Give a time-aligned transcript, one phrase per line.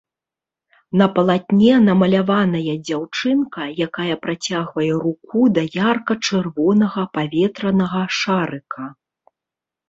[0.99, 8.83] На палатне намаляваная дзяўчынка, якая працягвае руку да ярка-чырвонага паветранага шарыка.